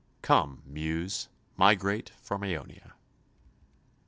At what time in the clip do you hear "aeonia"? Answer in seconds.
2.43-2.93